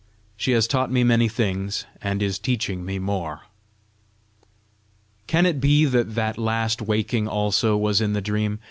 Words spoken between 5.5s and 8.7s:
be that that last waking also was in the dream?